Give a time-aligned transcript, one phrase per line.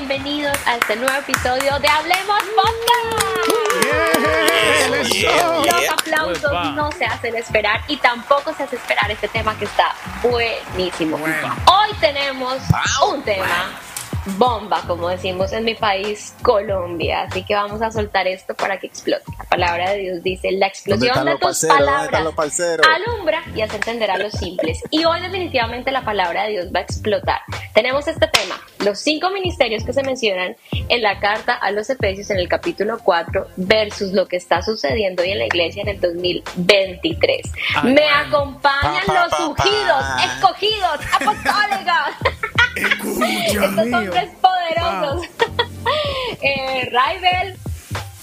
[0.00, 3.20] bienvenidos a este nuevo episodio de Hablemos Podcast.
[5.66, 9.94] Los aplausos no se hacen esperar y tampoco se hace esperar este tema que está
[10.22, 11.18] buenísimo.
[11.18, 12.62] Hoy tenemos
[13.12, 13.78] un tema
[14.38, 17.22] bomba, como decimos en mi país, Colombia.
[17.22, 19.24] Así que vamos a soltar esto para que explote.
[19.38, 22.22] La palabra de Dios dice, la explosión de tus palabras
[22.96, 24.82] alumbra y hace entender a los simples.
[24.90, 27.40] Y hoy definitivamente la palabra de Dios va a explotar.
[27.74, 30.56] Tenemos este tema, los cinco ministerios que se mencionan
[30.88, 35.22] en la carta a los Efesios en el capítulo 4 versus lo que está sucediendo
[35.22, 37.52] hoy en la iglesia en el 2023.
[37.84, 42.39] Me acompañan los ungidos, escogidos, apostólicos.
[42.76, 45.26] Estos hombres poderosos.
[46.42, 47.56] eh, Raibel.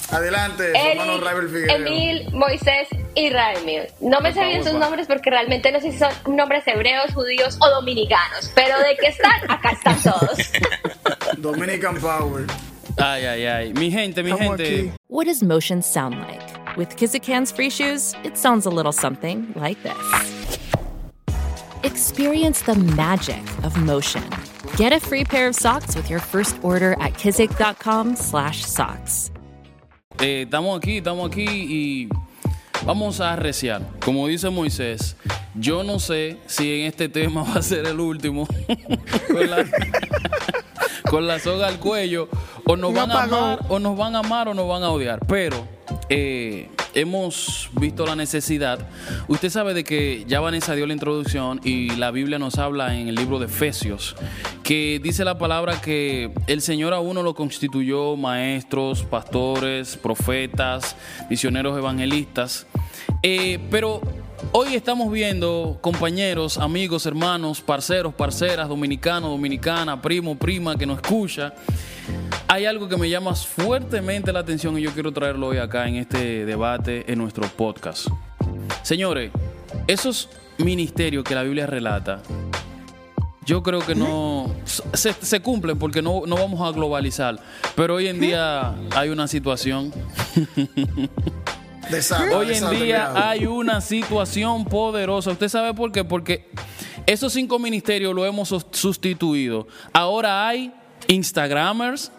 [0.09, 1.75] Adelante, hermano Raibel Figueroa.
[1.75, 3.91] Emil, Moisés y Raimel.
[3.99, 7.57] No me sé bien sus nombres porque realmente no sé si son nombres hebreos, judíos
[7.59, 8.51] o dominicanos.
[8.55, 10.37] Pero de qué están, acá están todos.
[11.37, 12.45] Dominican Power.
[12.97, 13.73] Ay, ay, ay.
[13.73, 14.93] Mi gente, mi gente.
[15.09, 16.77] What does motion sound like?
[16.77, 20.36] With Kizikans free shoes, it sounds a little something like this.
[21.83, 24.23] Experience the magic of motion.
[24.77, 29.31] Get a free pair of socks with your first order at kizik.com/socks.
[30.19, 32.09] Eh, estamos aquí, estamos aquí y
[32.85, 33.81] vamos a arreciar.
[34.03, 35.15] Como dice Moisés,
[35.59, 38.47] yo no sé si en este tema va a ser el último
[39.27, 39.65] con, la,
[41.09, 42.29] con la soga al cuello
[42.65, 45.19] o nos van a amar o nos van a amar o nos van a odiar,
[45.25, 45.67] pero
[46.09, 48.79] eh, hemos visto la necesidad.
[49.27, 53.07] Usted sabe de que ya Vanessa dio la introducción y la Biblia nos habla en
[53.07, 54.15] el libro de Efesios,
[54.63, 60.95] que dice la palabra que el Señor a uno lo constituyó maestros, pastores, profetas,
[61.29, 62.67] misioneros evangelistas.
[63.23, 64.01] Eh, pero
[64.51, 71.53] Hoy estamos viendo compañeros, amigos, hermanos, parceros, parceras, dominicanos, dominicana, primo, prima que nos escucha.
[72.47, 75.95] Hay algo que me llama fuertemente la atención y yo quiero traerlo hoy acá en
[75.95, 78.07] este debate en nuestro podcast.
[78.83, 79.31] Señores,
[79.87, 82.21] esos ministerios que la Biblia relata,
[83.45, 87.39] yo creo que no se, cumplen porque no, no, vamos a globalizar.
[87.75, 89.91] Pero hoy en día hay una situación.
[92.33, 95.31] hoy en día hay una situación poderosa.
[95.31, 96.03] ¿Usted sabe por qué?
[96.03, 96.49] Porque
[97.05, 99.67] esos cinco ministerios lo hemos sustituido.
[99.93, 100.73] Ahora hay
[101.07, 102.11] Instagramers,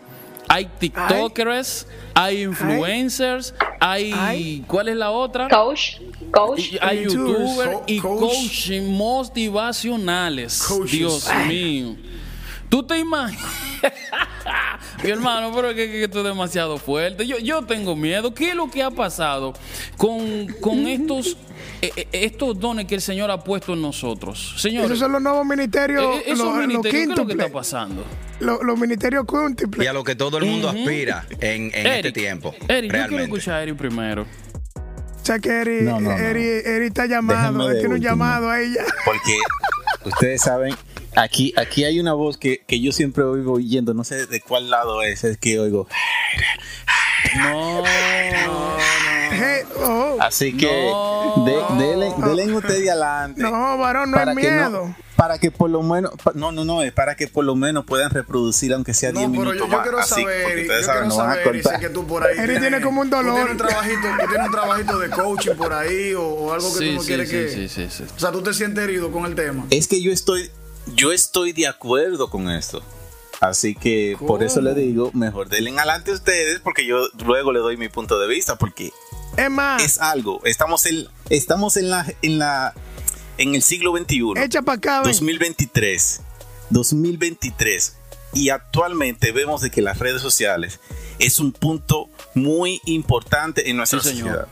[0.49, 5.49] hay TikTokers, hay influencers, hay, ¿cuál es la otra?
[5.49, 5.97] Coach,
[6.31, 10.67] coach, hay YouTubers y coach motivacionales.
[10.91, 11.97] Dios mío.
[12.69, 13.45] ¿Tú te imaginas?
[15.03, 17.27] Mi hermano, pero es que, esto es demasiado fuerte.
[17.27, 18.35] Yo, yo tengo miedo.
[18.35, 19.53] ¿Qué es lo que ha pasado
[19.97, 21.37] con, con estos
[21.81, 24.55] eh, eh, estos dones que el Señor ha puesto en nosotros.
[24.59, 26.17] Señor, esos son los nuevos ministerios.
[26.17, 28.05] Eh, esos ministerios, ¿qué es lo que está pasando?
[28.41, 29.85] Los, ministerios quíntuples.
[29.85, 32.55] Y a lo que todo el mundo aspira en, en este tiempo.
[32.69, 34.23] Eric, yo quiero escuchar a Eric primero.
[34.23, 35.89] O sea que Eric,
[36.19, 38.85] Eric, está llamado, tiene un llamado a ella.
[39.05, 39.39] Porque
[40.05, 40.75] ustedes saben,
[41.19, 44.71] aquí, aquí hay una voz que, que yo siempre oigo oyendo, no sé de cuál
[44.71, 45.89] lado es, es que oigo.
[47.37, 48.79] No, no,
[49.85, 50.17] oh.
[50.21, 53.43] Así que de, denle, usted de adelante.
[53.43, 54.95] No, varón, no es miedo.
[55.17, 58.11] para que por lo menos, no, no, no, es para que por lo menos puedan
[58.11, 62.07] reproducir aunque sea 10 minutos yo, yo quiero saber, yo quiero saber, dice que tú
[62.07, 63.35] por ahí tienes, tiene como un dolor.
[63.35, 66.87] Tú tienes un trabajito, tú tienes un trabajito de coaching por ahí o, algo que
[66.87, 67.49] tú no quieres que...
[67.49, 68.05] Sí, sí, sí.
[68.17, 69.67] O sea, tú te sientes herido con el tema.
[69.71, 70.51] Es que yo estoy,
[70.95, 72.83] yo estoy de acuerdo con esto.
[73.41, 77.77] Así que por eso le digo, mejor denle adelante ustedes porque yo luego le doy
[77.77, 78.93] mi punto de vista porque
[79.37, 80.41] es más, es algo.
[80.45, 82.75] Estamos en, estamos en la, en la,
[83.37, 84.33] en el siglo XXI.
[84.43, 85.03] Echa para acá.
[85.05, 86.21] 2023.
[86.71, 87.95] 2023.
[88.35, 90.81] Y actualmente vemos de que las redes sociales
[91.21, 94.49] es un punto muy importante en nuestra sociedad.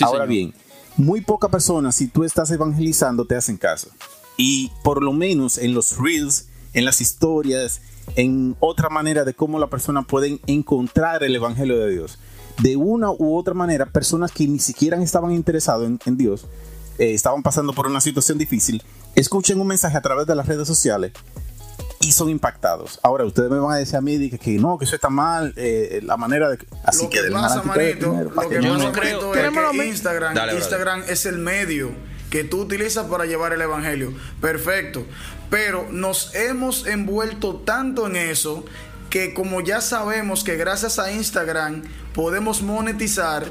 [0.00, 0.52] Ahora bien,
[0.96, 3.88] muy pocas personas, si tú estás evangelizando, te hacen caso.
[4.36, 7.80] Y por lo menos en los reels, en las historias,
[8.16, 12.18] en otra manera de cómo la persona puede encontrar el Evangelio de Dios.
[12.62, 16.46] De una u otra manera, personas que ni siquiera estaban interesados en, Dios,
[16.98, 18.82] eh, estaban pasando por una situación difícil,
[19.16, 21.12] escuchen un mensaje a través de las redes sociales
[22.00, 23.00] y son impactados.
[23.02, 25.52] Ahora, ustedes me van a decir a mí que, que no, que eso está mal,
[25.56, 26.58] eh, la manera de...
[26.84, 31.38] Así lo que, pasa, Manito, lo que pasa, Manito, es que Instagram, Instagram es el
[31.38, 31.90] medio
[32.34, 34.12] que tú utilizas para llevar el evangelio.
[34.40, 35.06] Perfecto.
[35.50, 38.64] Pero nos hemos envuelto tanto en eso
[39.08, 43.44] que como ya sabemos que gracias a Instagram podemos monetizar,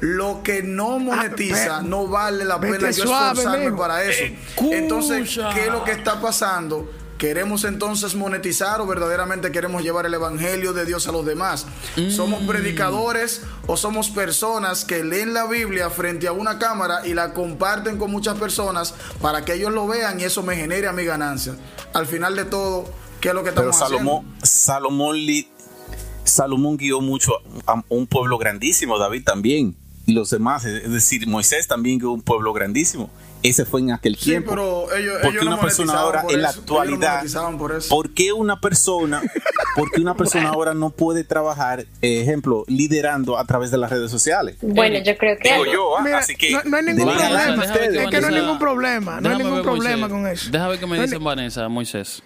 [0.00, 4.24] lo que no ah, monetiza no vale la pena yo esforzarme para eso.
[4.70, 6.90] Entonces, ¿qué es lo que está pasando?
[7.20, 11.66] ¿Queremos entonces monetizar o verdaderamente queremos llevar el Evangelio de Dios a los demás?
[12.08, 12.46] ¿Somos mm.
[12.46, 17.98] predicadores o somos personas que leen la Biblia frente a una cámara y la comparten
[17.98, 21.56] con muchas personas para que ellos lo vean y eso me genere a mi ganancia?
[21.92, 22.90] Al final de todo,
[23.20, 25.18] ¿qué es lo que estamos Pero Salomón, Salomón,
[26.24, 27.32] Salomón guió mucho
[27.66, 29.76] a un pueblo grandísimo, David también,
[30.12, 33.10] los demás, es decir, Moisés también guió un pueblo grandísimo.
[33.42, 34.50] Ese fue en aquel sí, tiempo.
[34.50, 37.24] Pero ellos, porque ellos una persona ahora en la actualidad,
[37.58, 37.88] por, eso.
[37.88, 39.22] ¿por qué una persona,
[39.76, 44.56] porque una persona ahora no puede trabajar, ejemplo, liderando a través de las redes sociales?
[44.60, 47.70] Bueno, yo creo que digo yo, ah, así que no, hay ningún problema, es
[48.10, 50.50] que no hay ningún problema, no hay ningún problema con eso.
[50.50, 52.22] Déjame ver qué me dicen Vanessa, Moisés.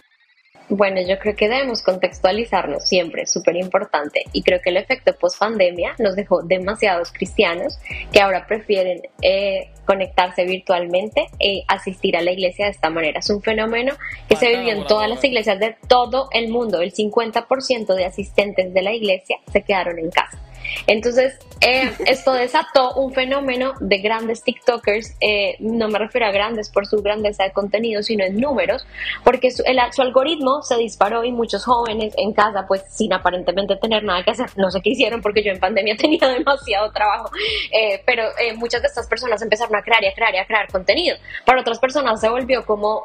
[0.68, 4.24] Bueno, yo creo que debemos contextualizarnos siempre, súper importante.
[4.32, 7.78] Y creo que el efecto post pandemia nos dejó demasiados cristianos
[8.12, 13.18] que ahora prefieren eh, conectarse virtualmente e asistir a la iglesia de esta manera.
[13.18, 13.94] Es un fenómeno
[14.28, 16.80] que se vivió en todas las iglesias de todo el mundo.
[16.80, 20.40] El 50% de asistentes de la iglesia se quedaron en casa.
[20.86, 26.70] Entonces, eh, esto desató un fenómeno de grandes TikTokers, eh, no me refiero a grandes
[26.70, 28.86] por su grandeza de contenido, sino en números,
[29.24, 29.62] porque su,
[30.02, 34.50] algoritmo se disparó y muchos jóvenes en casa, pues sin aparentemente tener nada que hacer,
[34.56, 37.30] no sé qué hicieron porque yo en pandemia tenía demasiado trabajo,
[37.72, 38.24] eh, pero
[38.56, 41.16] muchas de estas personas empezaron a crear y a crear y a crear contenido.
[41.46, 43.02] Para otras personas se volvió como,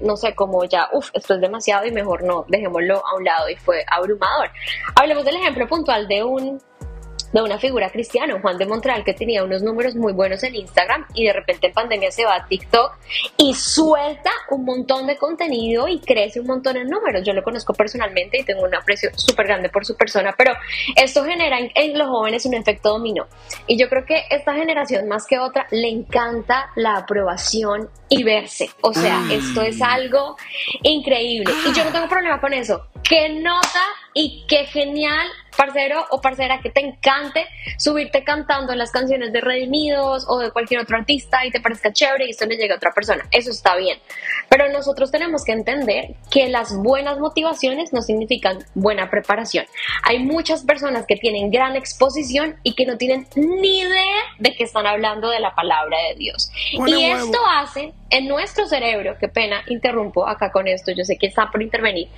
[0.00, 3.48] no sé, como ya, uff, esto es demasiado y mejor no, dejémoslo a un lado
[3.48, 4.50] y fue abrumador.
[4.96, 6.60] Hablemos del ejemplo puntual de un
[7.32, 11.06] de una figura cristiana, Juan de Montreal, que tenía unos números muy buenos en Instagram
[11.14, 12.96] y de repente en pandemia se va a TikTok
[13.38, 17.22] y suelta un montón de contenido y crece un montón en números.
[17.24, 20.52] Yo lo conozco personalmente y tengo un aprecio súper grande por su persona, pero
[20.96, 23.26] esto genera en, los jóvenes un efecto dominó.
[23.66, 28.70] Y yo creo que esta generación más que otra le encanta la aprobación y verse.
[28.82, 30.36] O sea, esto es algo
[30.82, 31.52] increíble.
[31.68, 32.86] Y yo no tengo problema con eso.
[33.02, 33.82] Qué nota
[34.14, 35.26] y qué genial
[35.56, 37.46] parcero o parcera que te encante
[37.78, 42.26] subirte cantando las canciones de Redimidos o de cualquier otro artista y te parezca chévere
[42.26, 43.26] y esto le llega a otra persona.
[43.30, 43.98] Eso está bien.
[44.48, 49.66] Pero nosotros tenemos que entender que las buenas motivaciones no significan buena preparación.
[50.04, 54.64] Hay muchas personas que tienen gran exposición y que no tienen ni idea de que
[54.64, 56.50] están hablando de la palabra de Dios.
[56.86, 61.26] y esto hace en nuestro cerebro, qué pena, interrumpo acá con esto, yo sé que
[61.26, 62.08] está por intervenir,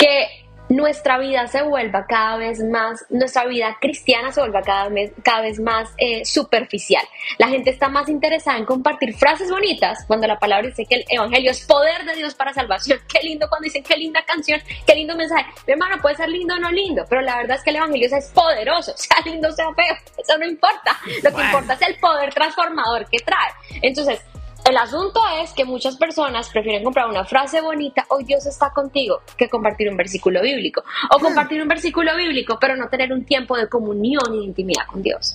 [0.00, 5.12] que nuestra vida se vuelva cada vez más, nuestra vida cristiana se vuelva cada vez,
[5.22, 7.02] cada vez más eh, superficial.
[7.38, 11.04] La gente está más interesada en compartir frases bonitas cuando la palabra dice que el
[11.08, 13.00] Evangelio es poder de Dios para salvación.
[13.08, 15.46] Qué lindo cuando dicen qué linda canción, qué lindo mensaje.
[15.66, 18.08] Mi hermano puede ser lindo o no lindo, pero la verdad es que el Evangelio
[18.10, 20.96] es poderoso, sea lindo o sea feo, eso no importa.
[21.22, 23.50] Lo que importa es el poder transformador que trae.
[23.82, 24.20] Entonces,
[24.70, 29.20] el asunto es que muchas personas prefieren comprar una frase bonita, hoy Dios está contigo,
[29.36, 30.82] que compartir un versículo bíblico.
[31.14, 34.86] O compartir un versículo bíblico, pero no tener un tiempo de comunión y de intimidad
[34.86, 35.34] con Dios.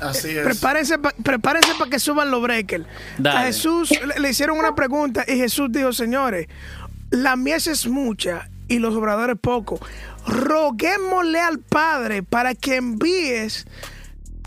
[0.00, 0.44] Así es.
[0.44, 2.84] Prepárense para que suban los breakers.
[3.24, 6.46] A Jesús le, hicieron una pregunta y Jesús dijo, señores,
[7.10, 9.80] la mies es mucha y los obradores poco.
[10.26, 13.66] Roguémosle al Padre para que envíes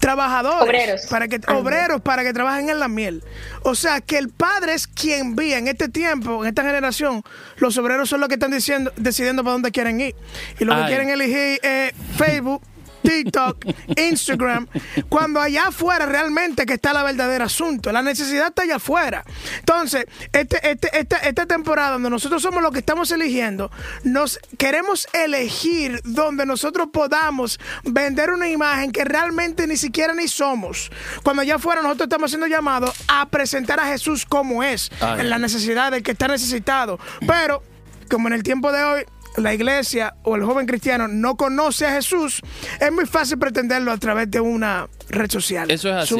[0.09, 1.01] trabajadores obreros.
[1.07, 3.23] para que obreros para que trabajen en la miel.
[3.61, 7.21] O sea, que el padre es quien envía en este tiempo, en esta generación,
[7.57, 10.15] los obreros son los que están diciendo decidiendo para dónde quieren ir.
[10.59, 12.61] Y lo que quieren elegir es Facebook
[13.01, 13.65] TikTok,
[13.97, 14.67] Instagram,
[15.07, 17.91] cuando allá afuera realmente que está la verdadera asunto.
[17.91, 19.25] La necesidad está allá afuera.
[19.59, 20.89] Entonces, este, este,
[21.27, 23.71] esta, temporada donde nosotros somos los que estamos eligiendo,
[24.03, 30.91] nos queremos elegir donde nosotros podamos vender una imagen que realmente ni siquiera ni somos.
[31.23, 35.39] Cuando allá afuera nosotros estamos siendo llamados a presentar a Jesús como es, en la
[35.39, 36.99] necesidad del que está necesitado.
[37.25, 37.63] Pero,
[38.09, 39.05] como en el tiempo de hoy,
[39.37, 42.41] la iglesia o el joven cristiano no conoce a Jesús,
[42.79, 45.69] es muy fácil pretenderlo a través de una red social.
[45.69, 46.15] Eso es así.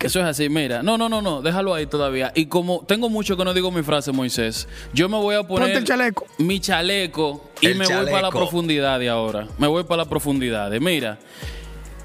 [0.00, 0.48] Eso es así.
[0.48, 2.32] Mira, no, no, no, no, déjalo ahí todavía.
[2.34, 5.70] Y como tengo mucho que no digo mi frase, Moisés, yo me voy a poner
[5.70, 6.26] el chaleco.
[6.38, 9.48] mi chaleco y me voy para la profundidad de ahora.
[9.58, 10.70] Me voy para la profundidad.
[10.70, 11.18] De, mira,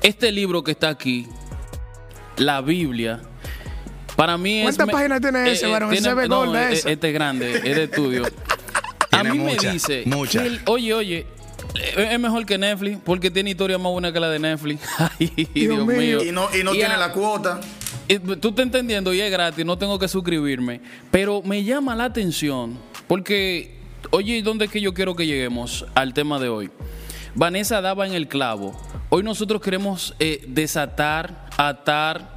[0.02, 1.28] este libro que está aquí,
[2.38, 3.22] la Biblia,
[4.16, 4.64] para mí es.
[4.64, 5.94] ¿Cuántas páginas tiene ese, eh, varón?
[6.30, 8.24] no, Este es grande, es de estudio.
[9.12, 10.06] a mí me dice,
[10.66, 11.26] oye, oye,
[11.96, 14.82] es mejor que Netflix porque tiene historia más buena que la de Netflix.
[15.20, 16.24] Ay, Dios, mío.
[16.24, 17.60] Y no, y no tiene la cuota.
[18.42, 20.82] Tú estás entendiendo y es gratis, no tengo que suscribirme.
[21.12, 23.76] Pero me llama la atención porque,
[24.12, 26.72] oye, ¿dónde es que yo quiero que lleguemos al tema de hoy?
[27.36, 28.76] Vanessa daba en el clavo.
[29.10, 32.34] Hoy nosotros queremos eh, desatar, atar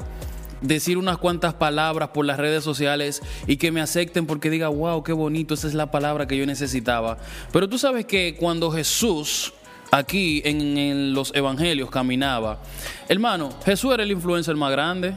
[0.63, 5.03] decir unas cuantas palabras por las redes sociales y que me acepten porque diga, wow,
[5.03, 7.19] qué bonito, esa es la palabra que yo necesitaba.
[7.53, 9.53] Pero tú sabes que cuando Jesús
[9.91, 12.61] aquí en, los evangelios caminaba,
[13.09, 15.15] hermano, Jesús era el influencer más grande.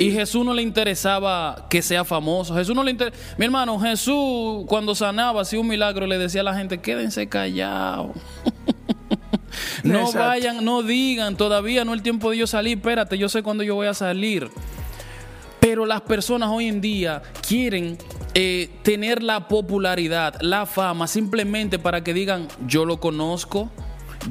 [0.00, 2.54] Y Jesús no le interesaba que sea famoso.
[2.54, 2.94] Jesús no le
[3.36, 8.16] Mi hermano, Jesús cuando sanaba, hacía un milagro, le decía a la gente, quédense callados.
[9.84, 13.42] No vayan, no digan, todavía no es el tiempo de yo salir, espérate, yo sé
[13.42, 14.50] cuándo yo voy a salir.
[15.60, 17.96] Pero las personas hoy en día quieren
[18.34, 23.70] eh, tener la popularidad, la fama, simplemente para que digan, yo lo conozco,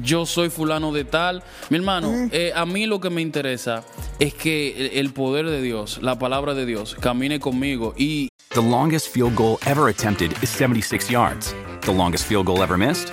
[0.02, 1.42] yo soy fulano de tal.
[1.70, 3.84] Mi hermano, eh, a mí lo que me interesa
[4.18, 8.28] es que el poder de Dios, la palabra de Dios, camine conmigo y...
[8.50, 11.54] The longest field goal ever attempted is 76 yards.
[11.80, 13.12] The longest field goal ever missed?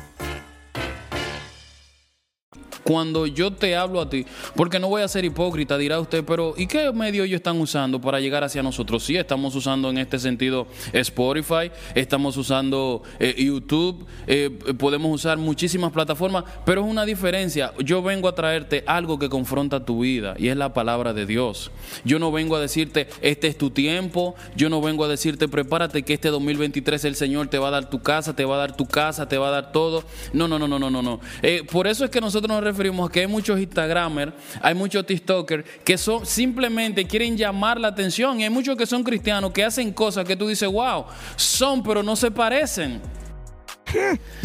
[2.83, 6.53] Cuando yo te hablo a ti, porque no voy a ser hipócrita, dirá usted, pero
[6.57, 9.03] ¿y qué medio ellos están usando para llegar hacia nosotros?
[9.03, 15.91] Sí, estamos usando en este sentido Spotify, estamos usando eh, YouTube, eh, podemos usar muchísimas
[15.91, 17.73] plataformas, pero es una diferencia.
[17.79, 21.71] Yo vengo a traerte algo que confronta tu vida y es la palabra de Dios.
[22.03, 26.03] Yo no vengo a decirte, este es tu tiempo, yo no vengo a decirte, prepárate
[26.03, 28.75] que este 2023 el Señor te va a dar tu casa, te va a dar
[28.75, 30.03] tu casa, te va a dar todo.
[30.33, 31.19] No, no, no, no, no, no.
[31.41, 35.63] Eh, por eso es que nosotros nos referimos que hay muchos Instagramers, hay muchos TikTokers
[35.83, 39.93] que son, simplemente quieren llamar la atención y hay muchos que son cristianos que hacen
[39.93, 43.01] cosas que tú dices, wow, son pero no se parecen.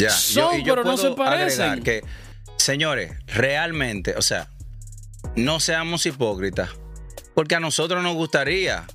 [0.09, 1.81] Son pero no se parecen.
[1.81, 2.01] Que,
[2.57, 4.49] señores, realmente, o sea,
[5.35, 6.69] no seamos hipócritas,
[7.33, 8.85] porque a nosotros nos gustaría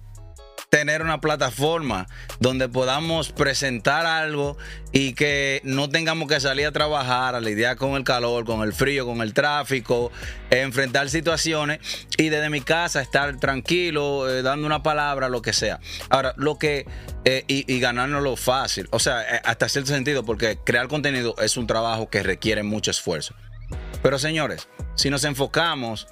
[0.72, 2.06] tener una plataforma
[2.40, 4.56] donde podamos presentar algo
[4.90, 8.72] y que no tengamos que salir a trabajar, a lidiar con el calor, con el
[8.72, 10.10] frío, con el tráfico,
[10.48, 11.80] enfrentar situaciones
[12.16, 15.78] y desde mi casa estar tranquilo, eh, dando una palabra, lo que sea.
[16.08, 16.86] Ahora, lo que...
[17.26, 21.58] Eh, y, y lo fácil, o sea, eh, hasta cierto sentido, porque crear contenido es
[21.58, 23.34] un trabajo que requiere mucho esfuerzo.
[24.02, 26.08] Pero señores, si nos enfocamos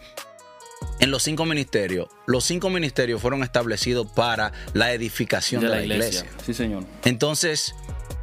[1.00, 6.26] en los cinco ministerios, los cinco ministerios fueron establecidos para la edificación de, la, iglesia.
[6.44, 6.84] Sí, señor.
[7.04, 7.74] Entonces,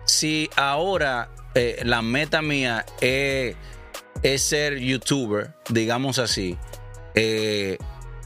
[0.06, 3.56] si ahora eh, la meta mía es,
[4.42, 6.58] ser youtuber, digamos así,
[7.16, 7.78] eh,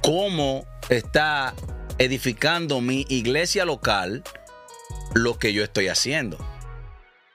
[0.02, 1.54] ¿cómo está
[1.98, 4.24] edificando mi iglesia local
[5.14, 6.38] lo que yo estoy haciendo?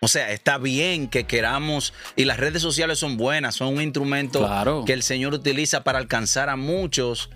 [0.01, 4.47] O sea, está bien que queramos, y las redes sociales son buenas, son un instrumento
[4.85, 7.31] que el Señor utiliza para alcanzar a muchos,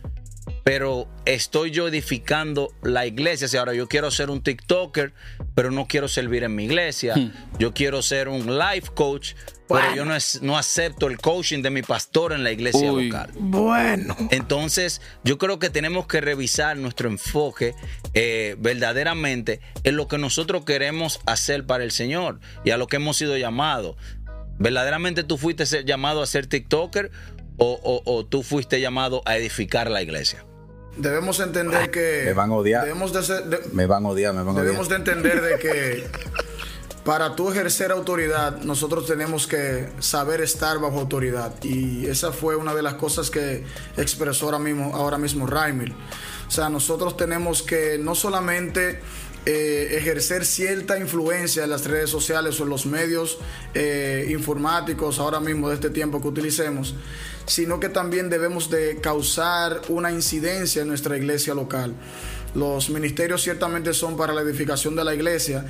[0.65, 3.49] pero estoy yo edificando la iglesia.
[3.49, 5.13] Si ahora yo quiero ser un TikToker,
[5.55, 7.33] pero no quiero servir en mi iglesia, hmm.
[7.59, 9.35] yo quiero ser un life coach,
[9.69, 13.31] pero yo no, es, no acepto el coaching de mi pastor en la iglesia local.
[13.39, 14.17] Bueno.
[14.31, 17.75] Entonces, yo creo que tenemos que revisar nuestro enfoque
[18.15, 22.97] eh, verdaderamente en lo que nosotros queremos hacer para el Señor y a lo que
[22.97, 23.97] hemos sido llamados.
[24.59, 27.11] ¿Verdaderamente tú fuiste llamado a ser TikToker
[27.57, 30.45] o, tú fuiste llamado a edificar la iglesia?
[30.97, 32.23] Debemos entender que.
[32.27, 32.85] Me van a odiar.
[32.85, 36.09] Debemos de, me van a odiar, me van a Debemos de entender de que
[37.05, 41.55] para tú ejercer autoridad, nosotros tenemos que saber estar bajo autoridad.
[41.63, 43.65] Y esa fue una de las cosas que
[43.97, 45.95] expresó ahora mismo, ahora mismo Raimel.
[46.47, 49.01] O sea, nosotros tenemos que no solamente
[49.47, 53.39] eh, ejercer cierta influencia en las redes sociales o en los medios
[53.73, 56.95] eh, informáticos ahora mismo de este tiempo que utilicemos,
[57.47, 61.95] sino que también debemos de causar una incidencia en nuestra iglesia local.
[62.55, 65.65] Los ministerios ciertamente son para la edificación de la iglesia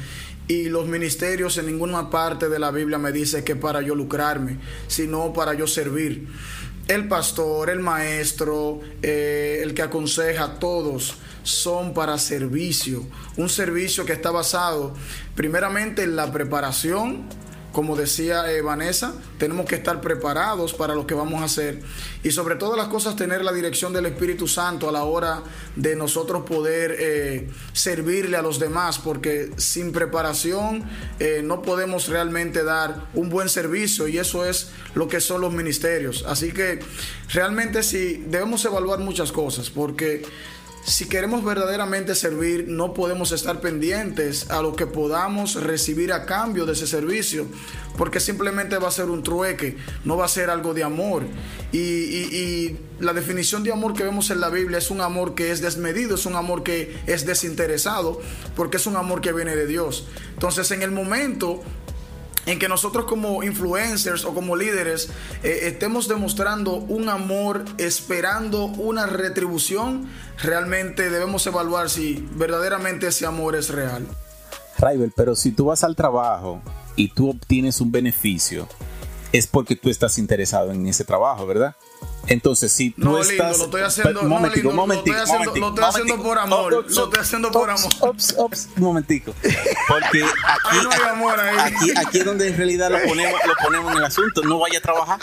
[0.49, 4.59] y los ministerios en ninguna parte de la Biblia me dice que para yo lucrarme,
[4.89, 6.27] sino para yo servir.
[6.89, 13.07] El pastor, el maestro, eh, el que aconseja, todos son para servicio.
[13.37, 14.95] Un servicio que está basado
[15.35, 17.29] primeramente en la preparación
[17.73, 21.81] como decía eh, Vanessa, tenemos que estar preparados para lo que vamos a hacer
[22.23, 25.43] y sobre todas las cosas tener la dirección del Espíritu Santo a la hora
[25.77, 30.85] de nosotros poder eh, servirle a los demás, porque sin preparación
[31.21, 35.53] eh, no podemos realmente dar un buen servicio y eso es lo que son los
[35.53, 36.25] ministerios.
[36.27, 36.81] Así que
[37.33, 40.23] realmente sí debemos evaluar muchas cosas, porque
[40.85, 46.65] si queremos verdaderamente servir, no podemos estar pendientes a lo que podamos recibir a cambio
[46.65, 47.47] de ese servicio,
[47.99, 51.25] porque simplemente va a ser un trueque, no va a ser algo de amor.
[51.73, 55.63] Y, la definición de amor que vemos en la Biblia es un amor que es
[55.63, 58.21] desmedido, es un amor que es desinteresado,
[58.55, 60.07] porque es un amor que viene de Dios.
[60.35, 61.63] Entonces, en el momento
[62.51, 65.09] en que nosotros como influencers o como líderes
[65.45, 70.09] eh, estemos demostrando un amor esperando una retribución,
[70.43, 74.05] realmente debemos evaluar si verdaderamente ese amor es real.
[74.79, 76.61] Raibel, pero si tú vas al trabajo
[76.97, 78.67] y tú obtienes un beneficio,
[79.33, 81.77] es porque tú estás interesado en ese trabajo, ¿verdad?
[82.27, 83.59] Entonces, si tú no, estás.
[83.59, 86.73] lo estoy haciendo, momentico, un momentico, lo estoy haciendo, lo estoy haciendo por amor.
[86.73, 87.93] lo estoy haciendo por amor.
[88.01, 89.35] Ops, ops, un momentico.
[89.89, 91.59] Porque aquí, no hay amor ahí.
[91.59, 94.43] Aquí, aquí es donde en realidad lo ponemos, lo ponemos en el asunto.
[94.43, 95.21] No vaya a trabajar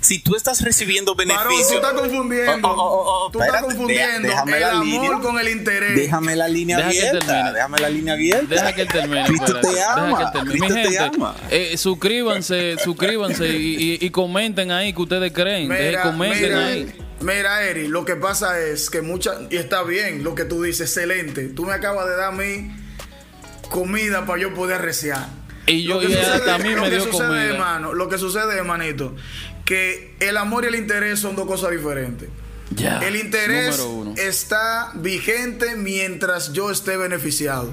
[0.00, 1.68] si tú estás recibiendo beneficios.
[1.68, 2.68] tú estás confundiendo.
[2.68, 5.94] Oh, oh, oh, tú estás confundiendo déjame el amor línea, con el interés.
[5.94, 7.52] Déjame la línea Deja abierta.
[7.52, 8.54] Déjame la línea abierta.
[8.54, 9.24] Deja que él termine.
[9.26, 10.32] Cristo te ama.
[10.44, 10.98] Mi gente,
[11.50, 15.68] eh, suscríbanse, suscríbanse y, y, comenten ahí que ustedes creen.
[15.68, 16.94] Mira, comenten mira, ahí.
[17.20, 19.32] Mira, Eri, lo que pasa es que mucha.
[19.50, 21.48] Y está bien lo que tú dices, excelente.
[21.48, 22.70] Tú me acabas de dar a mí
[23.68, 25.28] comida para yo poder reciar.
[25.66, 27.44] Y yo, y hasta a mí me dio comida.
[27.44, 29.14] Hermano, lo que sucede, hermanito,
[29.70, 32.28] que el amor y el interés son dos cosas diferentes.
[33.02, 33.80] el interés
[34.16, 37.72] está vigente mientras yo esté beneficiado.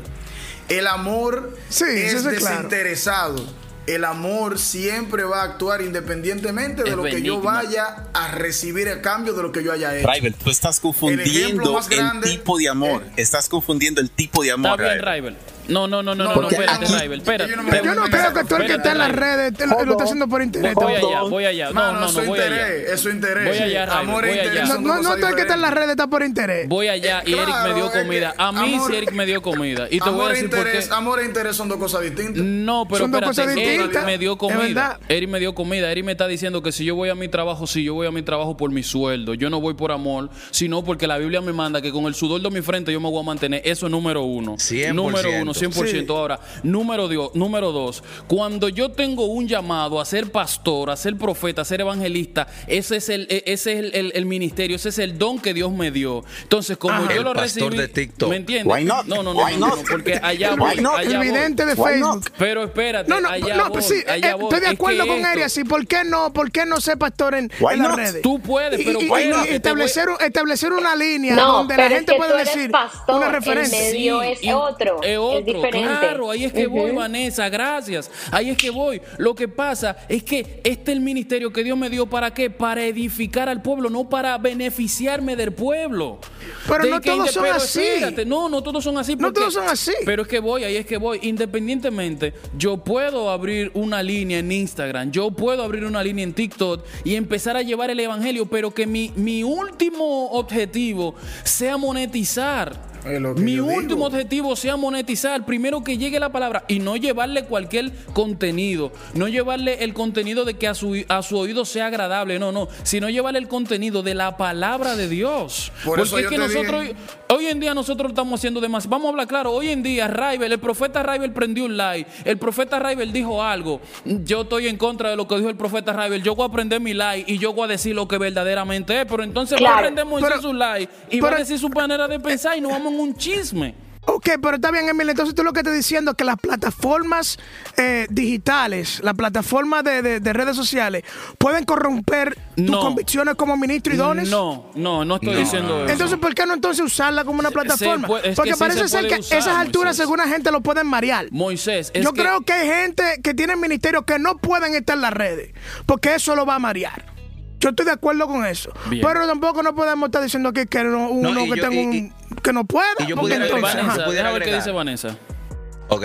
[0.69, 3.43] El amor es desinteresado.
[3.87, 9.01] El amor siempre va a actuar independientemente de lo que yo vaya a recibir a
[9.01, 10.07] cambio de lo que yo haya hecho.
[10.07, 13.01] Rival, tú estás confundiendo el, tipo de amor.
[13.07, 14.79] Eh, estás confundiendo el tipo de amor.
[14.79, 15.37] Está bien, Rival.
[15.67, 17.51] No, no, no, no, no, espérate, Rival, espérate.
[17.83, 20.41] Yo no, creo que tú el que está en las redes lo está haciendo por
[20.41, 20.73] interés.
[20.73, 21.71] Voy allá, voy allá.
[21.71, 22.67] No, no, no, voy allá.
[22.69, 23.47] Es su interés.
[23.47, 24.65] Voy allá, Amor voy allá.
[24.77, 26.67] No, no, tú el que está en las redes está por interés.
[26.67, 28.33] Voy allá y Eric me dio comida.
[28.37, 29.87] A mí sí Eric me dio comida.
[29.89, 30.79] Y te voy a decir por qué.
[30.91, 32.43] Amor e interés son dos cosas distintas.
[32.43, 34.99] No, pero espérate, Eric me dio comida.
[35.07, 35.91] Eric me dio comida.
[35.91, 38.11] Eric me está diciendo que si yo voy a mi trabajo, si yo voy a
[38.11, 41.53] mi trabajo por mi sueldo, yo no voy por amor, sino porque la Biblia me
[41.53, 43.61] manda que con el sudor de mi frente yo me voy a mantener.
[43.65, 44.55] Eso es número uno.
[44.93, 46.09] Número uno, 100%.
[46.09, 51.61] Ahora, número, número dos, cuando yo tengo un llamado a ser pastor, a ser profeta,
[51.61, 55.39] a ser evangelista, ese es el, e, ese es el, ministerio, ese es el don
[55.39, 56.23] que Dios me dio.
[56.43, 58.29] Entonces, como yo lo recibí, de TikTok.
[58.29, 58.85] ¿me entiendes?
[58.85, 61.53] No, no, no, no, porque allá voy, allá voy.
[61.53, 62.31] de Facebook.
[62.37, 65.57] Pero espérate, no, no, allá no, voy, sí, allá eh, Estoy de acuerdo con Arias,
[65.57, 66.33] ¿y por qué no?
[66.33, 68.21] ¿Por qué no ser pastor en, en las redes?
[68.21, 69.09] Tú puedes, pero y,
[69.49, 72.71] establecer, establecer una línea donde la gente puede decir
[73.07, 73.87] una referencia.
[73.87, 75.99] El medio es otro, es otro, diferente.
[75.99, 78.11] Claro, ahí es que voy, Vanessa, gracias.
[78.31, 79.01] Ahí es que voy.
[79.17, 82.49] Lo que pasa es que este es el ministerio que Dios me dio para qué?
[82.49, 86.19] Para edificar al pueblo, no para beneficiarme del pueblo.
[86.67, 87.81] Pero no todos son así.
[88.25, 89.15] no, no todos son así.
[89.15, 89.93] no todos son así.
[90.05, 91.19] Pero es que voy, ahí es que voy.
[91.23, 96.85] Independientemente, yo puedo abrir una línea en Instagram, yo puedo abrir una línea en TikTok
[97.03, 102.96] y empezar a llevar el evangelio, pero que mi, mi último objetivo sea monetizar.
[103.37, 108.91] Mi último objetivo sea monetizar, primero que llegue la palabra y no llevarle cualquier contenido,
[109.13, 112.67] no llevarle el contenido de que a su, a su oído sea agradable, no, no,
[112.83, 115.71] sino llevarle el contenido de la palabra de Dios.
[115.85, 116.85] Porque es que nosotros,
[117.29, 118.91] hoy en día nosotros estamos haciendo demasiado.
[118.91, 122.37] Vamos a hablar claro, hoy en día Raibel, el profeta Raibel prendió un like, el
[122.37, 126.23] profeta Raibel dijo algo, yo estoy en contra de lo que dijo el profeta Raibel,
[126.23, 129.05] yo voy a aprender mi like y yo voy a decir lo que verdaderamente es,
[129.05, 130.05] pero entonces va a aprender
[130.41, 133.86] su like y va a decir su manera de pensar y nos vamos un chisme.
[134.09, 135.09] Ok, pero está bien, Emil.
[135.09, 137.37] Entonces tú lo que estás diciendo es que las plataformas
[137.75, 141.03] eh, digitales, las plataformas de, redes sociales,
[141.37, 144.29] pueden corromper tus convicciones como ministro y dones.
[144.29, 145.91] No, no, no estoy diciendo eso.
[145.91, 148.07] Entonces, ¿por qué no entonces usarla como una plataforma?
[148.07, 151.27] Porque parece ser que esas alturas, según la gente, lo pueden marear.
[151.31, 155.13] Moisés, Yo creo que hay gente que tiene ministerios que no pueden estar en las
[155.13, 155.53] redes,
[155.85, 157.17] porque eso lo va a marear.
[157.59, 158.71] Yo estoy de acuerdo con eso.
[158.89, 162.87] Pero tampoco no podemos estar diciendo que, que uno que tenga un, que no pueda.
[162.99, 165.17] Y yo pudiera, Vanessa, pudiera ver qué dice Vanessa.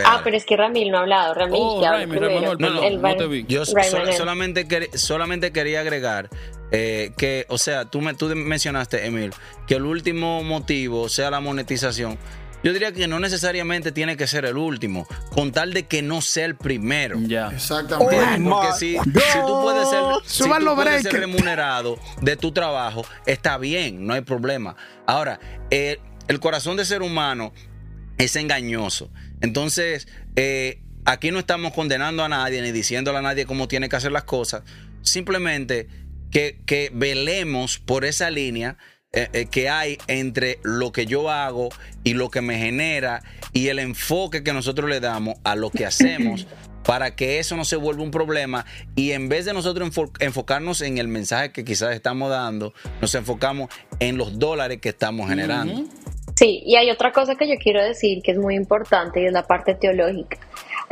[0.05, 1.35] ah, pero es que Ramil no ha hablado.
[1.35, 3.45] Ramil, oh, Raimi, no, no, te vi.
[3.49, 6.29] Yo solamente, solamente quería agregar
[6.71, 9.33] eh, que, o sea, tú, me, tú mencionaste, Emil,
[9.67, 12.19] que el último motivo sea la monetización.
[12.63, 16.23] Yo diría que no necesariamente tiene que ser el último, con tal de que no
[16.23, 17.19] sea el primero.
[17.21, 17.49] Ya.
[17.49, 18.17] Exactamente.
[18.49, 24.77] Porque si, tú puedes ser, remunerado de tu trabajo, está bien, no hay problema.
[25.07, 25.41] Ahora,
[25.71, 27.53] eh, el corazón de ser humano
[28.19, 29.11] es engañoso.
[29.41, 33.97] Entonces, eh, aquí no estamos condenando a nadie ni diciéndole a nadie cómo tiene que
[33.97, 34.63] hacer las cosas.
[35.03, 35.89] Simplemente
[36.31, 38.77] que, que velemos por esa línea
[39.15, 41.69] eh, eh, que hay entre lo que yo hago
[42.03, 45.85] y lo que me genera y el enfoque que nosotros le damos a lo que
[45.87, 46.47] hacemos
[46.85, 48.65] para que eso no se vuelva un problema
[48.95, 49.91] y en vez de nosotros
[50.21, 55.29] enfocarnos en el mensaje que quizás estamos dando, nos enfocamos en los dólares que estamos
[55.29, 55.85] generando.
[56.35, 59.33] Sí, y hay otra cosa que yo quiero decir que es muy importante y es
[59.33, 60.39] la parte teológica.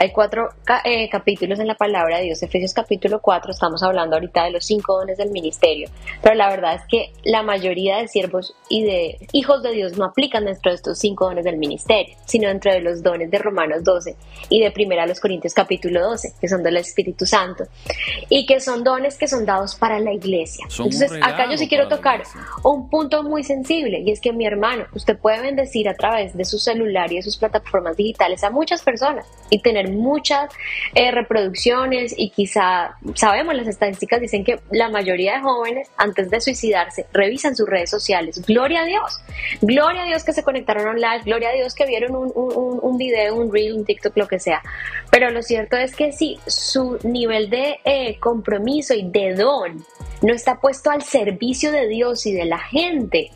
[0.00, 0.48] Hay cuatro
[0.86, 2.42] eh, capítulos en la palabra de Dios.
[2.42, 5.90] Efesios capítulo 4, estamos hablando ahorita de los cinco dones del ministerio.
[6.22, 10.06] Pero la verdad es que la mayoría de siervos y de hijos de Dios no
[10.06, 13.84] aplican dentro de estos cinco dones del ministerio, sino dentro de los dones de Romanos
[13.84, 14.16] 12
[14.48, 17.64] y de Primera a los Corintios capítulo 12, que son del Espíritu Santo.
[18.30, 20.64] Y que son dones que son dados para la iglesia.
[20.70, 22.22] Entonces, acá yo sí quiero tocar
[22.64, 26.46] un punto muy sensible y es que mi hermano, usted puede bendecir a través de
[26.46, 30.52] su celular y de sus plataformas digitales a muchas personas y tener muchas
[30.94, 36.40] eh, reproducciones y quizá sabemos las estadísticas dicen que la mayoría de jóvenes antes de
[36.40, 38.42] suicidarse revisan sus redes sociales.
[38.46, 39.20] Gloria a Dios,
[39.60, 42.98] gloria a Dios que se conectaron online, gloria a Dios que vieron un, un, un
[42.98, 44.62] video, un reel, un TikTok, lo que sea.
[45.10, 49.84] Pero lo cierto es que si su nivel de eh, compromiso y de don
[50.22, 53.30] no está puesto al servicio de Dios y de la gente.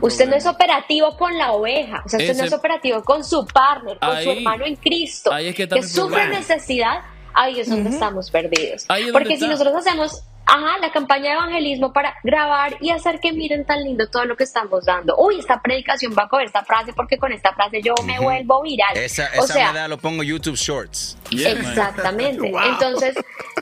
[0.00, 3.46] usted no es operativo con la oveja, o sea, usted no es operativo con su
[3.46, 7.00] partner, con su hermano en Cristo, que, que sufre necesidad,
[7.34, 8.86] ahí es donde estamos perdidos.
[9.12, 13.66] Porque si nosotros hacemos ajá, la campaña de evangelismo para grabar y hacer que miren
[13.66, 15.14] tan lindo todo lo que estamos dando.
[15.18, 18.62] Uy, esta predicación va a coger esta frase porque con esta frase yo me vuelvo
[18.62, 18.96] viral.
[18.96, 21.18] Esa, esa o sea, lo pongo YouTube Shorts.
[21.30, 22.50] exactamente.
[22.64, 23.14] Entonces,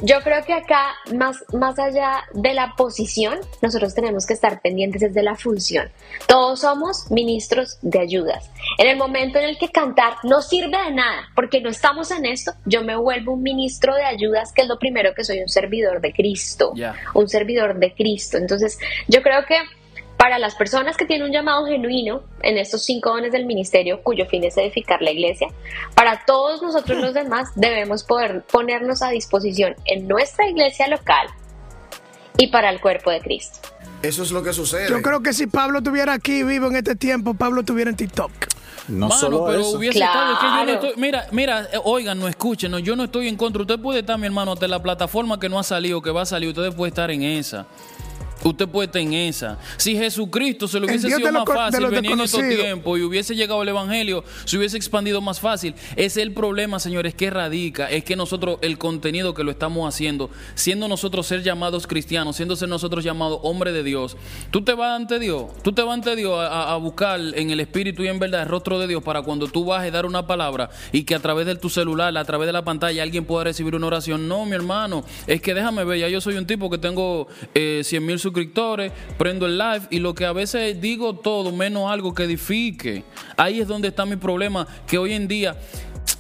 [0.03, 5.01] yo creo que acá, más, más allá de la posición, nosotros tenemos que estar pendientes
[5.01, 5.91] desde la función.
[6.29, 8.49] Todos somos ministros de ayudas.
[8.79, 12.27] En el momento en el que cantar no sirve de nada, porque no estamos en
[12.27, 15.49] esto, yo me vuelvo un ministro de ayudas, que es lo primero que soy un
[15.49, 16.76] servidor de Cristo
[17.15, 18.37] un servidor de Cristo.
[18.39, 19.57] Entonces, yo creo que
[20.17, 24.27] para las personas que tienen un llamado genuino en estos cinco dones del ministerio, cuyo
[24.27, 25.49] fin es edificar la iglesia,
[25.95, 31.29] para todos nosotros los demás debemos poder ponernos a disposición en nuestra iglesia local
[32.39, 33.59] y para el cuerpo de Cristo.
[34.03, 34.89] Eso es lo que sucede.
[34.89, 38.31] Yo creo que si Pablo estuviera aquí vivo en este tiempo, Pablo estuviera en TikTok.
[38.89, 40.39] No solo pero hubiese estado.
[40.39, 43.37] que yo no estoy, mira, mira, eh, oigan, no escuchen, no, yo no estoy en
[43.37, 43.63] contra.
[43.63, 46.27] Usted puede estar, mi hermano, hasta la plataforma que no ha salido, que va a
[46.27, 47.67] salir, usted puede estar en esa.
[48.49, 49.59] Usted puede estar en esa.
[49.77, 53.63] Si Jesucristo se lo hubiese sido más fácil venir en estos tiempos y hubiese llegado
[53.63, 55.75] el Evangelio, se hubiese expandido más fácil.
[55.93, 57.91] Ese es el problema, señores, que radica.
[57.91, 62.55] Es que nosotros, el contenido que lo estamos haciendo, siendo nosotros ser llamados cristianos, siendo
[62.55, 64.17] ser nosotros llamados hombre de Dios,
[64.53, 68.05] tú te vas ante Dios, tú te vas ante Dios a, buscar en el Espíritu
[68.05, 70.71] y en verdad el rostro de Dios para cuando tú vas a dar una palabra
[70.93, 73.75] y que a través de tu celular, a través de la pantalla, alguien pueda recibir
[73.75, 74.29] una oración.
[74.29, 77.81] No, mi hermano, es que déjame ver, ya yo soy un tipo que tengo eh,
[77.83, 78.36] 100 mil suscriptores,
[79.19, 83.05] prendo el live y lo que a veces digo todo menos algo que edifique.
[83.37, 85.61] Ahí es donde está mi problema, que hoy en día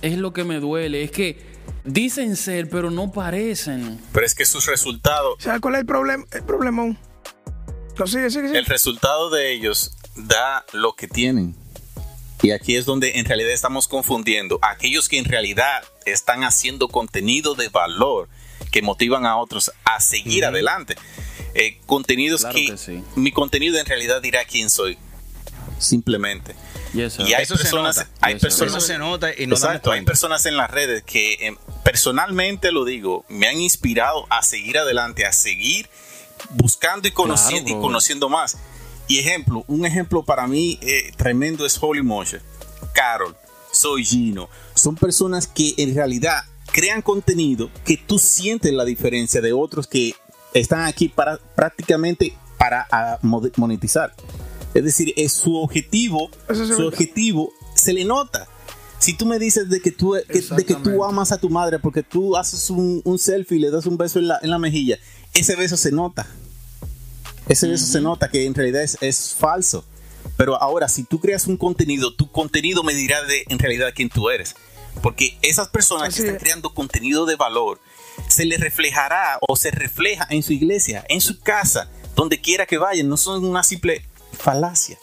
[0.02, 1.38] es lo que me duele, es que
[1.84, 4.00] dicen ser, pero no parecen.
[4.12, 5.36] Pero es que sus resultados...
[5.38, 6.24] ¿Sabes cuál es el problema?
[6.32, 6.96] El problema.
[7.98, 11.54] El resultado de ellos da lo que tienen.
[12.42, 14.58] Y aquí es donde en realidad estamos confundiendo.
[14.60, 18.28] Aquellos que en realidad están haciendo contenido de valor
[18.70, 20.96] que motivan a otros a seguir adelante.
[21.58, 24.98] Eh, contenidos que, mi contenido en realidad dirá quién soy.
[25.78, 26.54] Simplemente.
[26.92, 29.56] y hay personas, hay personas, se nota y no
[29.90, 34.76] hay personas en las redes que em, personalmente lo digo, me han inspirado a seguir
[34.76, 35.88] adelante, a seguir
[36.50, 38.58] buscando y conociendo y conociendo más.
[39.08, 42.40] Y ejemplo, un ejemplo para mí eh, tremendo es Holy Moshe,
[42.92, 43.34] Carol,
[43.72, 44.50] Soy Gino.
[44.74, 50.14] Son personas que en realidad crean contenido que tú sientes la diferencia de otros que
[50.60, 54.14] están aquí para prácticamente para ah, monetizar.
[54.74, 58.46] Es decir, es su objetivo, su objetivo se le nota.
[58.98, 62.02] Si tú me dices de que tú, de que tú amas a tu madre porque
[62.02, 64.98] tú haces un, selfie y le das un beso en la, en la, mejilla,
[65.34, 66.26] ese beso se nota.
[67.48, 69.84] Ese beso se nota que en realidad es, es, falso.
[70.36, 74.08] Pero ahora, si tú creas un contenido, tu contenido me dirá de en realidad quién
[74.08, 74.56] tú eres.
[75.02, 77.80] Porque esas personas que están creando contenido de valor,
[78.36, 82.76] se le reflejará o se refleja en su iglesia, en su casa, donde quiera que
[82.76, 83.08] vayan.
[83.08, 84.04] No son una simple
[84.38, 84.98] falacia.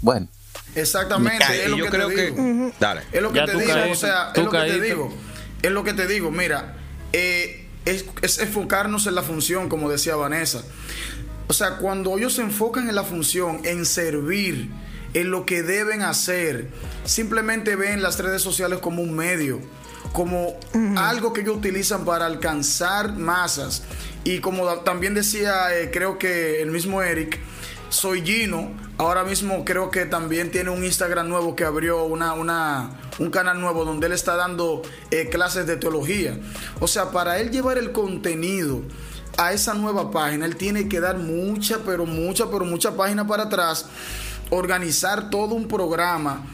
[0.00, 0.28] Bueno.
[0.74, 2.72] Exactamente, es lo que te digo.
[2.80, 3.02] Dale.
[3.12, 5.12] Es lo que te digo, o sea, es lo que te digo.
[5.60, 6.76] Es lo que te digo, mira,
[7.12, 10.62] eh, es, es, enfocarnos en la función, como decía Vanessa.
[11.48, 14.70] O sea, cuando ellos se enfocan en la función, en servir,
[15.12, 16.70] en lo que deben hacer,
[17.04, 19.60] simplemente ven las redes sociales como un medio
[20.12, 20.54] como
[20.96, 23.82] algo que ellos utilizan para alcanzar masas.
[24.24, 27.38] Y como también decía, eh, creo que el mismo Eric,
[27.88, 28.70] soy Gino.
[28.98, 33.60] Ahora mismo creo que también tiene un Instagram nuevo que abrió una, una, un canal
[33.60, 36.38] nuevo donde él está dando eh, clases de teología.
[36.80, 38.82] O sea, para él llevar el contenido
[39.36, 43.44] a esa nueva página, él tiene que dar mucha, pero mucha, pero mucha página para
[43.44, 43.86] atrás,
[44.50, 46.44] organizar todo un programa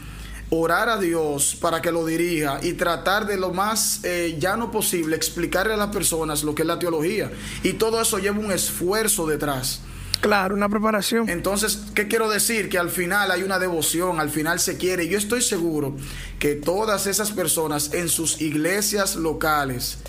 [0.49, 5.15] orar a Dios para que lo dirija y tratar de lo más eh, llano posible
[5.15, 7.31] explicarle a las personas lo que es la teología.
[7.63, 9.81] Y todo eso lleva un esfuerzo detrás.
[10.21, 11.29] Claro, una preparación.
[11.29, 12.69] Entonces, ¿qué quiero decir?
[12.69, 15.07] Que al final hay una devoción, al final se quiere.
[15.07, 15.95] Yo estoy seguro
[16.39, 19.99] que todas esas personas en sus iglesias locales,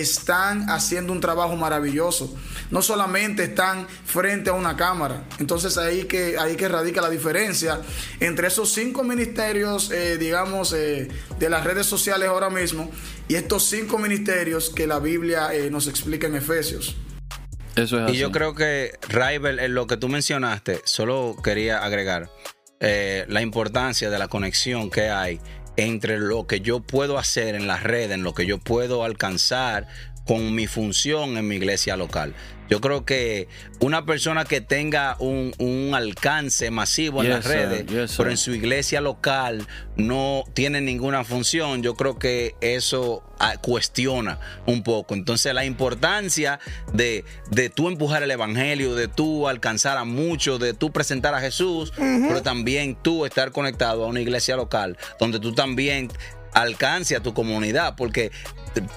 [0.00, 2.34] están haciendo un trabajo maravilloso.
[2.70, 5.24] No solamente están frente a una cámara.
[5.38, 7.80] Entonces ahí que, ahí que radica la diferencia
[8.20, 12.90] entre esos cinco ministerios, eh, digamos, eh, de las redes sociales ahora mismo
[13.28, 16.96] y estos cinco ministerios que la Biblia eh, nos explica en Efesios.
[17.76, 22.30] Eso es y yo creo que, Raibel, en lo que tú mencionaste, solo quería agregar
[22.80, 25.40] la importancia de la conexión que hay
[25.76, 29.88] entre lo que yo puedo hacer en las redes, en lo que yo puedo alcanzar
[30.24, 32.34] con mi función en mi iglesia local.
[32.68, 33.46] Yo creo que
[33.80, 35.52] una persona que tenga un,
[35.94, 37.84] alcance masivo en las redes,
[38.16, 44.40] pero en su iglesia local no tiene ninguna función, yo creo que eso ah, cuestiona
[44.66, 45.14] un poco.
[45.14, 46.58] Entonces la importancia
[46.92, 51.40] de, de tú empujar el evangelio, de tú alcanzar a muchos, de tú presentar a
[51.40, 56.10] Jesús, pero también tú estar conectado a una iglesia local, donde tú también
[56.54, 58.32] alcance a tu comunidad, porque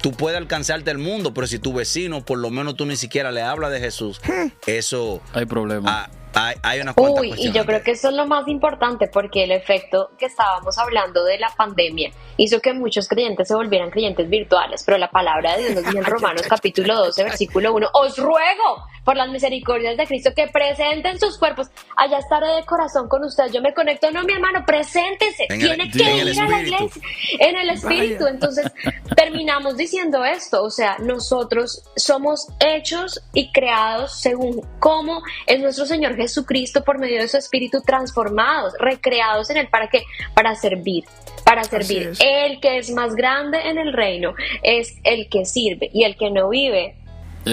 [0.02, 3.32] tú puedes alcanzarte el mundo, pero si tu vecino por lo menos tú ni siquiera
[3.32, 4.48] le hablas de Jesús, hmm.
[4.66, 5.22] eso...
[5.34, 6.10] Hay problema.
[6.38, 9.52] Hay, hay una Uy, y yo creo que eso es lo más importante porque el
[9.52, 14.84] efecto que estábamos hablando de la pandemia hizo que muchos creyentes se volvieran creyentes virtuales,
[14.86, 18.84] pero la palabra de Dios nos dice en Romanos capítulo 12, versículo 1, os ruego
[19.08, 21.70] por las misericordias de Cristo, que presenten sus cuerpos.
[21.96, 23.46] Allá estaré de corazón con usted.
[23.54, 24.12] Yo me conecto.
[24.12, 25.46] No, mi hermano, preséntese.
[25.48, 27.02] Tiene que ir a la iglesia.
[27.40, 28.28] En el espíritu.
[28.28, 28.70] Entonces,
[29.16, 30.62] terminamos diciendo esto.
[30.62, 37.22] O sea, nosotros somos hechos y creados según cómo es nuestro Señor Jesucristo por medio
[37.22, 39.68] de su espíritu transformados, recreados en él.
[39.70, 40.04] ¿Para qué?
[40.34, 41.06] Para servir
[41.48, 42.12] para servir.
[42.20, 46.30] El que es más grande en el reino es el que sirve y el que
[46.30, 46.96] no vive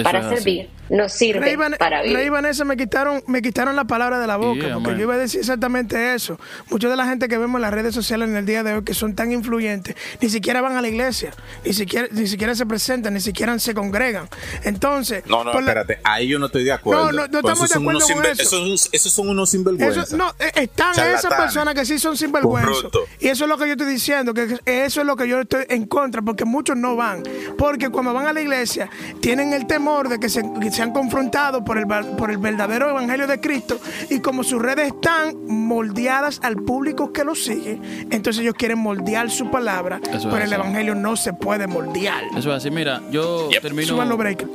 [0.03, 2.17] para servir nos sirve para vivir.
[2.17, 5.17] Rey Vanessa me quitaron, me quitaron la palabra de la boca, porque yo iba a
[5.17, 6.39] decir exactamente eso.
[6.69, 8.83] Mucha de la gente que vemos en las redes sociales en el día de hoy
[8.83, 12.65] que son tan influyentes, ni siquiera van a la iglesia, ni siquiera, ni siquiera se
[12.65, 14.29] presentan, ni siquiera se congregan.
[14.63, 17.11] Entonces, no, no, espérate, ahí yo no estoy de acuerdo.
[17.11, 18.65] No, no, no estamos de acuerdo con eso.
[18.91, 20.13] Esos, son unos sinvergüenzas.
[20.13, 22.85] no, eh, están esas personas que sí son sinvergüenzas.
[23.19, 25.65] Y eso es lo que yo estoy diciendo, que eso es lo que yo estoy
[25.69, 27.23] en contra, porque muchos no van.
[27.57, 28.89] Porque cuando van a la iglesia,
[29.21, 30.43] tienen el temor de que se
[30.74, 31.85] se han confrontado por el,
[32.17, 37.23] por el verdadero evangelio de Cristo y como sus redes están moldeadas al público que
[37.23, 37.79] lo sigue,
[38.11, 42.23] entonces ellos quieren moldear su palabra, pero el evangelio no se puede moldear.
[42.35, 43.85] Eso es así, mira, yo termino...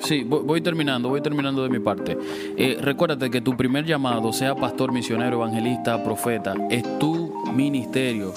[0.02, 2.16] Sí, voy, terminando, voy terminando de mi parte.
[2.56, 8.32] Eh, recuérdate que tu primer llamado, sea pastor, misionero, evangelista, profeta, es tu ministerio.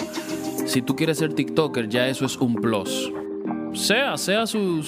[0.66, 3.12] Si tú quieres ser TikToker, ya eso es un plus
[3.74, 4.84] sea, sea su,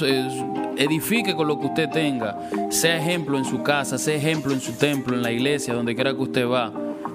[0.78, 2.38] edifique con lo que usted tenga,
[2.70, 6.14] sea ejemplo en su casa, sea ejemplo en su templo, en la iglesia, donde quiera
[6.14, 6.72] que usted va.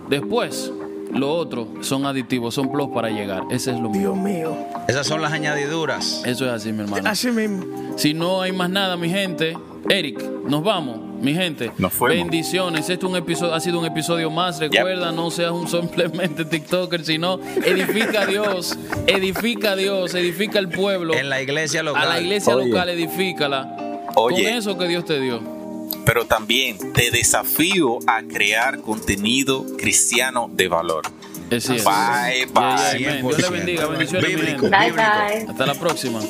[0.08, 0.72] Después,
[1.12, 3.44] lo otro son aditivos, son plus para llegar.
[3.50, 4.56] Ese es lo Dios mío.
[4.88, 6.22] Esas son las añadiduras.
[6.24, 7.08] Eso es así, mi hermano.
[7.08, 7.64] Así mismo.
[7.96, 9.56] Si no hay más nada, mi gente,
[9.88, 11.70] Eric, nos vamos, mi gente.
[11.78, 12.88] Nos Bendiciones.
[12.88, 14.58] Este un episodio, ha sido un episodio más.
[14.58, 20.68] Recuerda, no seas un simplemente TikToker, sino edifica a Dios, edifica a Dios, edifica al
[20.68, 21.14] pueblo.
[21.14, 22.02] En la iglesia local.
[22.02, 23.76] A la iglesia local, edifícala.
[24.14, 25.40] Con eso que Dios te dio.
[26.04, 31.02] Pero también te desafío a crear contenido cristiano de valor.
[31.50, 32.98] Bye, bye.
[32.98, 33.86] Dios le bendiga.
[33.86, 34.68] Bendiciones, gente.
[34.68, 35.46] Bye, bye.
[35.48, 36.20] Hasta la próxima.